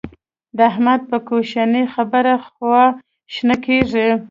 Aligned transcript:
د 0.57 0.59
احمد 0.71 1.01
په 1.09 1.17
کوشنۍ 1.29 1.83
خبره 1.93 2.33
خوا 2.45 2.83
شنه 3.33 3.55
کېږي. 3.65 4.07